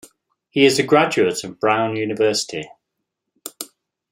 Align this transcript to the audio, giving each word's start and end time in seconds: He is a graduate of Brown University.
He 0.49 0.65
is 0.65 0.79
a 0.79 0.83
graduate 0.83 1.43
of 1.43 1.59
Brown 1.59 1.95
University. 1.95 2.67